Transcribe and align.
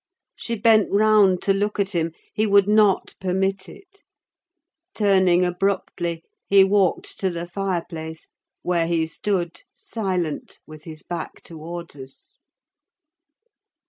She 0.35 0.55
bent 0.55 0.89
round 0.91 1.43
to 1.43 1.53
look 1.53 1.79
at 1.79 1.91
him; 1.93 2.13
he 2.33 2.47
would 2.47 2.67
not 2.67 3.13
permit 3.19 3.69
it: 3.69 4.01
turning 4.95 5.45
abruptly, 5.45 6.23
he 6.47 6.63
walked 6.63 7.19
to 7.19 7.29
the 7.29 7.45
fireplace, 7.45 8.29
where 8.63 8.87
he 8.87 9.05
stood, 9.05 9.61
silent, 9.71 10.59
with 10.65 10.85
his 10.85 11.03
back 11.03 11.43
towards 11.43 11.95
us. 11.97 12.39